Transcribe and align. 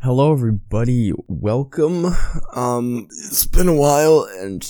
Hello 0.00 0.32
everybody, 0.32 1.12
welcome. 1.26 2.06
Um, 2.54 3.08
it's 3.10 3.48
been 3.48 3.66
a 3.66 3.74
while 3.74 4.28
and 4.38 4.62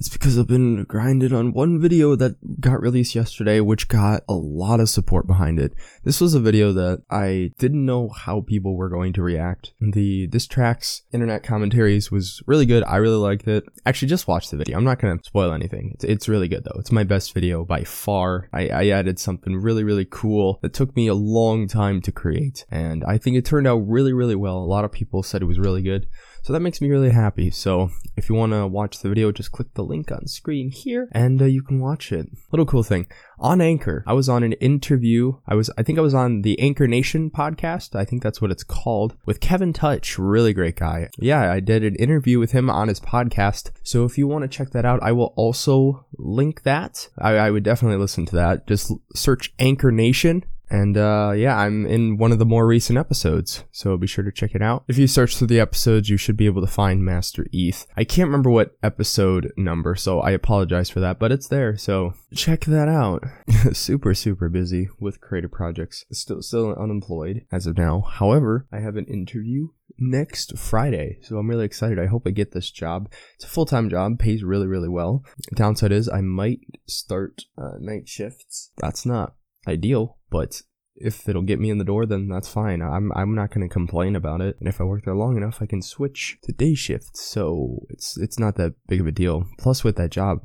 it's 0.00 0.08
because 0.08 0.38
I've 0.38 0.46
been 0.46 0.84
grinding 0.84 1.34
on 1.34 1.52
one 1.52 1.78
video 1.78 2.16
that 2.16 2.58
got 2.58 2.80
released 2.80 3.14
yesterday, 3.14 3.60
which 3.60 3.86
got 3.86 4.24
a 4.26 4.32
lot 4.32 4.80
of 4.80 4.88
support 4.88 5.26
behind 5.26 5.60
it. 5.60 5.74
This 6.04 6.22
was 6.22 6.32
a 6.32 6.40
video 6.40 6.72
that 6.72 7.02
I 7.10 7.52
didn't 7.58 7.84
know 7.84 8.08
how 8.08 8.40
people 8.40 8.76
were 8.76 8.88
going 8.88 9.12
to 9.12 9.22
react. 9.22 9.74
The 9.78 10.26
Diss 10.26 10.46
Tracks 10.46 11.02
internet 11.12 11.42
commentaries 11.42 12.10
was 12.10 12.42
really 12.46 12.64
good. 12.64 12.82
I 12.84 12.96
really 12.96 13.18
liked 13.18 13.46
it. 13.46 13.64
Actually, 13.84 14.08
just 14.08 14.26
watch 14.26 14.48
the 14.48 14.56
video. 14.56 14.78
I'm 14.78 14.84
not 14.84 15.00
to 15.00 15.18
spoil 15.22 15.52
anything. 15.52 15.90
It's, 15.92 16.04
it's 16.04 16.28
really 16.30 16.48
good 16.48 16.64
though. 16.64 16.80
It's 16.80 16.90
my 16.90 17.04
best 17.04 17.34
video 17.34 17.62
by 17.66 17.84
far. 17.84 18.48
I, 18.54 18.68
I 18.68 18.88
added 18.88 19.18
something 19.18 19.54
really, 19.54 19.84
really 19.84 20.06
cool 20.06 20.60
that 20.62 20.72
took 20.72 20.96
me 20.96 21.08
a 21.08 21.14
long 21.14 21.68
time 21.68 22.00
to 22.00 22.12
create. 22.12 22.64
And 22.70 23.04
I 23.04 23.18
think 23.18 23.36
it 23.36 23.44
turned 23.44 23.66
out 23.66 23.86
really, 23.86 24.14
really 24.14 24.34
well. 24.34 24.56
A 24.56 24.64
lot 24.64 24.86
of 24.86 24.92
people 24.92 25.22
said 25.22 25.42
it 25.42 25.44
was 25.44 25.58
really 25.58 25.82
good. 25.82 26.06
So 26.42 26.54
that 26.54 26.60
makes 26.60 26.80
me 26.80 26.88
really 26.88 27.10
happy. 27.10 27.50
So 27.50 27.90
if 28.16 28.28
you 28.28 28.34
want 28.34 28.52
to 28.52 28.66
watch 28.66 29.00
the 29.00 29.08
video, 29.08 29.30
just 29.30 29.52
click 29.52 29.74
the 29.74 29.84
link 29.90 30.10
on 30.10 30.26
screen 30.26 30.70
here 30.70 31.08
and 31.12 31.42
uh, 31.42 31.44
you 31.44 31.62
can 31.62 31.80
watch 31.80 32.12
it. 32.12 32.28
Little 32.50 32.64
cool 32.64 32.82
thing. 32.82 33.06
On 33.38 33.60
Anchor, 33.60 34.04
I 34.06 34.12
was 34.12 34.28
on 34.28 34.42
an 34.42 34.52
interview. 34.54 35.34
I 35.46 35.54
was, 35.54 35.70
I 35.76 35.82
think 35.82 35.98
I 35.98 36.02
was 36.02 36.14
on 36.14 36.42
the 36.42 36.58
Anchor 36.60 36.86
Nation 36.86 37.30
podcast. 37.30 37.96
I 37.96 38.04
think 38.04 38.22
that's 38.22 38.40
what 38.40 38.50
it's 38.50 38.64
called 38.64 39.16
with 39.26 39.40
Kevin 39.40 39.72
Touch. 39.72 40.18
Really 40.18 40.52
great 40.52 40.76
guy. 40.76 41.08
Yeah, 41.18 41.50
I 41.50 41.60
did 41.60 41.84
an 41.84 41.96
interview 41.96 42.38
with 42.38 42.52
him 42.52 42.70
on 42.70 42.88
his 42.88 43.00
podcast. 43.00 43.70
So 43.82 44.04
if 44.04 44.16
you 44.16 44.26
want 44.26 44.42
to 44.42 44.48
check 44.48 44.70
that 44.70 44.84
out, 44.84 45.02
I 45.02 45.12
will 45.12 45.32
also 45.36 46.06
link 46.16 46.62
that. 46.62 47.08
I, 47.18 47.32
I 47.36 47.50
would 47.50 47.64
definitely 47.64 47.98
listen 47.98 48.26
to 48.26 48.36
that. 48.36 48.66
Just 48.66 48.92
search 49.14 49.52
Anchor 49.58 49.90
Nation 49.90 50.44
and 50.70 50.96
uh, 50.96 51.32
yeah, 51.36 51.56
I'm 51.56 51.86
in 51.86 52.16
one 52.16 52.32
of 52.32 52.38
the 52.38 52.46
more 52.46 52.66
recent 52.66 52.98
episodes, 52.98 53.64
so 53.72 53.96
be 53.96 54.06
sure 54.06 54.24
to 54.24 54.32
check 54.32 54.54
it 54.54 54.62
out. 54.62 54.84
If 54.88 54.98
you 54.98 55.06
search 55.06 55.36
through 55.36 55.48
the 55.48 55.60
episodes, 55.60 56.08
you 56.08 56.16
should 56.16 56.36
be 56.36 56.46
able 56.46 56.60
to 56.60 56.66
find 56.66 57.04
Master 57.04 57.46
ETH. 57.52 57.86
I 57.96 58.04
can't 58.04 58.28
remember 58.28 58.50
what 58.50 58.76
episode 58.82 59.52
number, 59.56 59.96
so 59.96 60.20
I 60.20 60.30
apologize 60.30 60.88
for 60.88 61.00
that, 61.00 61.18
but 61.18 61.32
it's 61.32 61.48
there, 61.48 61.76
so 61.76 62.14
check 62.34 62.64
that 62.66 62.88
out. 62.88 63.24
super, 63.72 64.14
super 64.14 64.48
busy 64.48 64.88
with 65.00 65.20
creative 65.20 65.50
projects. 65.50 66.04
Still, 66.12 66.42
still 66.42 66.74
unemployed 66.74 67.44
as 67.50 67.66
of 67.66 67.76
now. 67.76 68.02
However, 68.02 68.66
I 68.72 68.78
have 68.78 68.96
an 68.96 69.06
interview 69.06 69.68
next 69.98 70.56
Friday. 70.56 71.18
So 71.22 71.36
I'm 71.36 71.48
really 71.48 71.64
excited. 71.64 71.98
I 71.98 72.06
hope 72.06 72.22
I 72.26 72.30
get 72.30 72.52
this 72.52 72.70
job. 72.70 73.12
It's 73.34 73.44
a 73.44 73.48
full 73.48 73.66
time 73.66 73.90
job, 73.90 74.18
pays 74.18 74.42
really, 74.42 74.66
really 74.66 74.88
well. 74.88 75.24
The 75.50 75.56
Downside 75.56 75.92
is 75.92 76.08
I 76.08 76.20
might 76.20 76.60
start 76.86 77.42
uh, 77.58 77.72
night 77.80 78.08
shifts. 78.08 78.70
That's 78.78 79.04
not 79.04 79.34
ideal, 79.66 80.18
but 80.30 80.62
if 80.96 81.28
it'll 81.28 81.42
get 81.42 81.58
me 81.58 81.70
in 81.70 81.78
the 81.78 81.84
door, 81.84 82.04
then 82.06 82.28
that's 82.28 82.48
fine. 82.48 82.82
I'm 82.82 83.10
I'm 83.14 83.34
not 83.34 83.50
going 83.50 83.66
to 83.66 83.72
complain 83.72 84.14
about 84.14 84.40
it. 84.40 84.56
And 84.60 84.68
if 84.68 84.80
I 84.80 84.84
work 84.84 85.04
there 85.04 85.14
long 85.14 85.36
enough, 85.36 85.58
I 85.60 85.66
can 85.66 85.82
switch 85.82 86.38
to 86.42 86.52
day 86.52 86.74
shift. 86.74 87.16
So 87.16 87.86
it's 87.88 88.18
it's 88.18 88.38
not 88.38 88.56
that 88.56 88.74
big 88.86 89.00
of 89.00 89.06
a 89.06 89.12
deal. 89.12 89.46
Plus, 89.58 89.82
with 89.82 89.96
that 89.96 90.10
job, 90.10 90.40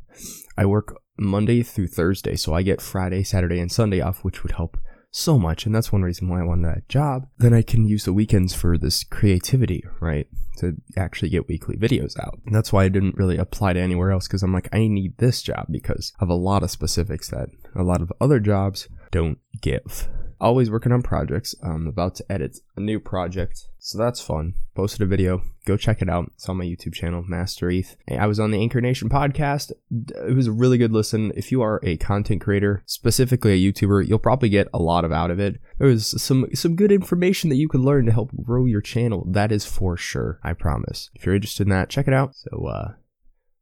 I 0.58 0.66
work 0.66 0.98
Monday 1.18 1.62
through 1.62 1.88
Thursday, 1.88 2.36
so 2.36 2.54
I 2.54 2.62
get 2.62 2.82
Friday, 2.82 3.24
Saturday, 3.24 3.60
and 3.60 3.72
Sunday 3.72 4.02
off, 4.02 4.24
which 4.24 4.44
would 4.44 4.54
help 4.54 4.78
so 5.12 5.40
much. 5.40 5.66
And 5.66 5.74
that's 5.74 5.94
one 5.94 6.02
reason 6.02 6.28
why 6.28 6.42
I 6.42 6.46
wanted 6.46 6.68
that 6.68 6.90
job. 6.90 7.28
Then 7.38 7.54
I 7.54 7.62
can 7.62 7.86
use 7.86 8.04
the 8.04 8.14
weekends 8.14 8.54
for 8.54 8.78
this 8.78 9.04
creativity, 9.04 9.84
right? 10.02 10.28
To 10.58 10.76
actually 10.98 11.30
get 11.30 11.48
weekly 11.48 11.78
videos 11.78 12.20
out. 12.20 12.40
And 12.46 12.54
that's 12.54 12.74
why 12.74 12.84
I 12.84 12.90
didn't 12.90 13.16
really 13.16 13.38
apply 13.38 13.74
to 13.74 13.80
anywhere 13.80 14.12
else 14.12 14.28
because 14.28 14.44
I'm 14.44 14.54
like, 14.54 14.68
I 14.74 14.88
need 14.88 15.18
this 15.18 15.42
job 15.42 15.68
because 15.70 16.12
of 16.20 16.28
a 16.28 16.34
lot 16.34 16.64
of 16.64 16.72
specifics 16.72 17.30
that 17.30 17.48
a 17.76 17.84
lot 17.84 18.02
of 18.02 18.12
other 18.20 18.42
jobs 18.42 18.90
don't 19.16 19.40
give. 19.62 20.10
Always 20.42 20.70
working 20.70 20.92
on 20.92 21.02
projects. 21.02 21.56
I'm 21.64 21.88
about 21.88 22.16
to 22.16 22.30
edit 22.30 22.60
a 22.76 22.82
new 22.82 23.00
project, 23.00 23.68
so 23.80 23.98
that's 23.98 24.20
fun. 24.20 24.56
Posted 24.76 25.02
a 25.04 25.06
video. 25.06 25.42
Go 25.66 25.78
check 25.78 26.02
it 26.02 26.10
out. 26.10 26.30
It's 26.36 26.50
on 26.50 26.58
my 26.58 26.66
YouTube 26.66 26.94
channel, 26.94 27.24
Master 27.26 27.70
ETH. 27.70 27.96
I 28.12 28.28
was 28.28 28.42
on 28.42 28.52
the 28.52 28.60
Anchor 28.60 28.82
Nation 28.82 29.08
podcast. 29.08 29.72
It 29.90 30.36
was 30.36 30.48
a 30.48 30.52
really 30.52 30.78
good 30.78 30.92
listen. 30.92 31.32
If 31.38 31.50
you 31.50 31.62
are 31.62 31.80
a 31.82 31.96
content 31.96 32.42
creator, 32.42 32.84
specifically 32.86 33.54
a 33.54 33.72
YouTuber, 33.72 34.06
you'll 34.06 34.20
probably 34.20 34.50
get 34.50 34.68
a 34.74 34.80
lot 34.80 35.06
of 35.06 35.14
out 35.14 35.32
of 35.32 35.40
it. 35.40 35.62
There 35.80 35.88
was 35.88 36.22
some 36.22 36.48
some 36.54 36.76
good 36.76 36.92
information 36.92 37.50
that 37.50 37.56
you 37.56 37.70
could 37.70 37.80
learn 37.80 38.06
to 38.08 38.12
help 38.12 38.32
grow 38.44 38.66
your 38.66 38.82
channel. 38.82 39.26
That 39.32 39.54
is 39.54 39.66
for 39.66 39.96
sure. 39.96 40.42
I 40.44 40.52
promise. 40.52 41.10
If 41.16 41.26
you're 41.26 41.36
interested 41.36 41.64
in 41.64 41.70
that, 41.70 41.90
check 41.90 42.10
it 42.10 42.14
out. 42.14 42.36
So, 42.36 42.66
uh, 42.68 42.92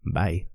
bye. 0.04 0.48